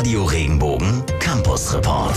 [0.00, 2.14] Radio Regenbogen Campus Report.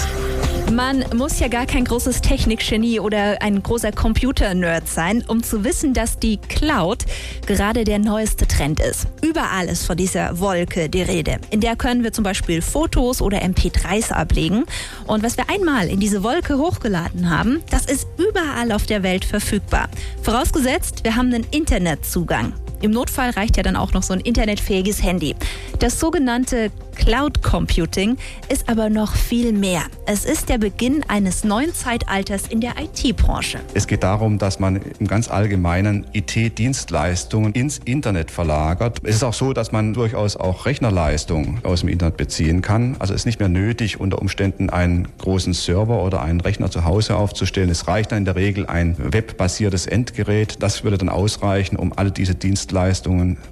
[0.71, 5.93] Man muss ja gar kein großes Technikgenie oder ein großer Computer-Nerd sein, um zu wissen,
[5.93, 6.99] dass die Cloud
[7.45, 9.07] gerade der neueste Trend ist.
[9.21, 11.39] Überall ist von dieser Wolke die Rede.
[11.49, 14.63] In der können wir zum Beispiel Fotos oder MP3s ablegen.
[15.05, 19.25] Und was wir einmal in diese Wolke hochgeladen haben, das ist überall auf der Welt
[19.25, 19.89] verfügbar.
[20.21, 22.53] Vorausgesetzt, wir haben einen Internetzugang.
[22.83, 25.37] Im Notfall reicht ja dann auch noch so ein internetfähiges Handy.
[25.79, 28.17] Das sogenannte Cloud Computing
[28.49, 29.83] ist aber noch viel mehr.
[30.05, 33.59] Es ist der Beginn eines neuen Zeitalters in der IT-Branche.
[33.73, 38.99] Es geht darum, dass man im ganz allgemeinen IT-Dienstleistungen ins Internet verlagert.
[39.03, 42.97] Es ist auch so, dass man durchaus auch Rechnerleistung aus dem Internet beziehen kann.
[42.99, 46.83] Also es ist nicht mehr nötig, unter Umständen einen großen Server oder einen Rechner zu
[46.83, 47.69] Hause aufzustellen.
[47.69, 50.61] Es reicht dann in der Regel ein webbasiertes Endgerät.
[50.61, 52.72] Das würde dann ausreichen, um all diese Dienstleistungen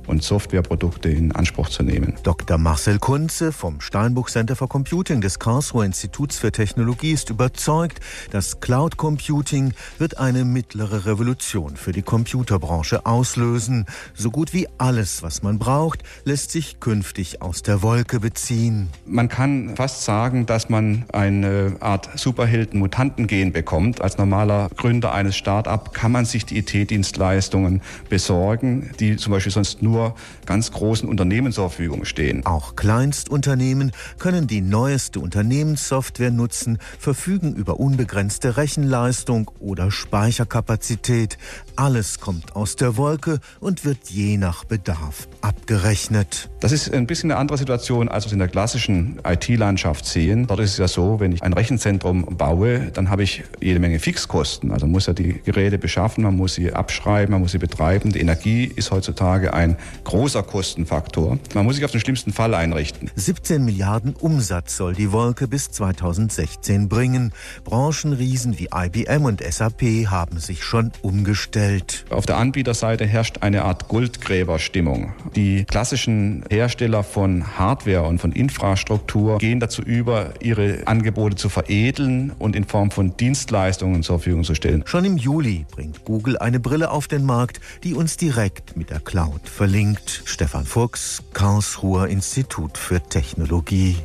[0.07, 2.16] und Softwareprodukte in Anspruch zu nehmen.
[2.23, 2.57] Dr.
[2.57, 8.00] Marcel Kunz Kunze vom Steinbuch Center for Computing des Karlsruher Instituts für Technologie ist überzeugt,
[8.31, 13.86] das Cloud Computing wird eine mittlere Revolution für die Computerbranche auslösen.
[14.16, 18.89] So gut wie alles, was man braucht, lässt sich künftig aus der Wolke beziehen.
[19.06, 24.02] Man kann fast sagen, dass man eine Art Superhelden-Mutanten-Gen bekommt.
[24.02, 29.81] Als normaler Gründer eines Start-up kann man sich die IT-Dienstleistungen besorgen, die zum Beispiel sonst
[29.81, 32.45] nur ganz großen Unternehmen zur Verfügung stehen.
[32.45, 41.38] Auch Kleinst Kleinstunternehmen können die neueste Unternehmenssoftware nutzen, verfügen über unbegrenzte Rechenleistung oder Speicherkapazität.
[41.76, 46.50] Alles kommt aus der Wolke und wird je nach Bedarf abgerechnet.
[46.59, 50.48] Das ist ein bisschen eine andere Situation, als wir es in der klassischen IT-Landschaft sehen.
[50.48, 54.00] Dort ist es ja so, wenn ich ein Rechenzentrum baue, dann habe ich jede Menge
[54.00, 54.72] Fixkosten.
[54.72, 58.12] Also man muss ja die Geräte beschaffen, man muss sie abschreiben, man muss sie betreiben.
[58.12, 61.39] Die Energie ist heutzutage ein großer Kostenfaktor.
[61.53, 63.09] Man muss sich auf den schlimmsten Fall einrichten.
[63.16, 67.31] 17 Milliarden Umsatz soll die Wolke bis 2016 bringen.
[67.64, 72.06] Branchenriesen wie IBM und SAP haben sich schon umgestellt.
[72.09, 75.13] Auf der Anbieterseite herrscht eine Art Goldgräberstimmung.
[75.35, 82.34] Die klassischen Hersteller von Hardware und von Infrastruktur gehen dazu über, ihre Angebote zu veredeln
[82.38, 84.84] und in Form von Dienstleistungen zur Verfügung zu stellen.
[84.85, 89.00] Schon im Juli bringt Google eine Brille auf den Markt, die uns direkt mit der
[89.00, 90.24] Cloud verlinkt.
[90.25, 93.96] Stefan Fuchs, Karlsruher Institut für Technologie.